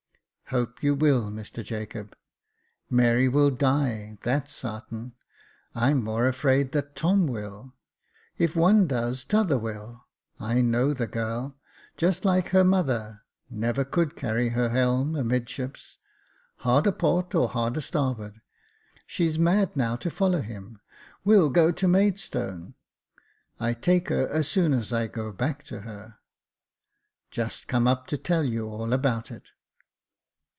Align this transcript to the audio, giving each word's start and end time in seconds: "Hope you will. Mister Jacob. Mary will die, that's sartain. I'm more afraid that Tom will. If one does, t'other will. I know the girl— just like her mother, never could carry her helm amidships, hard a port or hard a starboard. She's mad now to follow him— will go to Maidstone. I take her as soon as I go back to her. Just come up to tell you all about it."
"Hope 0.53 0.83
you 0.83 0.95
will. 0.95 1.31
Mister 1.31 1.63
Jacob. 1.63 2.13
Mary 2.89 3.29
will 3.29 3.51
die, 3.51 4.17
that's 4.21 4.53
sartain. 4.53 5.13
I'm 5.73 6.03
more 6.03 6.27
afraid 6.27 6.73
that 6.73 6.93
Tom 6.93 7.25
will. 7.25 7.73
If 8.37 8.53
one 8.53 8.85
does, 8.85 9.23
t'other 9.23 9.57
will. 9.57 10.07
I 10.41 10.59
know 10.59 10.93
the 10.93 11.07
girl— 11.07 11.55
just 11.95 12.25
like 12.25 12.49
her 12.49 12.65
mother, 12.65 13.21
never 13.49 13.85
could 13.85 14.17
carry 14.17 14.49
her 14.49 14.67
helm 14.67 15.15
amidships, 15.15 15.97
hard 16.57 16.85
a 16.85 16.91
port 16.91 17.33
or 17.33 17.47
hard 17.47 17.77
a 17.77 17.81
starboard. 17.81 18.41
She's 19.07 19.39
mad 19.39 19.77
now 19.77 19.95
to 19.95 20.09
follow 20.11 20.41
him— 20.41 20.81
will 21.23 21.49
go 21.49 21.71
to 21.71 21.87
Maidstone. 21.87 22.73
I 23.57 23.73
take 23.73 24.09
her 24.09 24.27
as 24.27 24.49
soon 24.49 24.73
as 24.73 24.91
I 24.91 25.07
go 25.07 25.31
back 25.31 25.63
to 25.67 25.79
her. 25.83 26.17
Just 27.29 27.69
come 27.69 27.87
up 27.87 28.05
to 28.07 28.17
tell 28.17 28.43
you 28.43 28.67
all 28.67 28.91
about 28.91 29.31
it." 29.31 29.51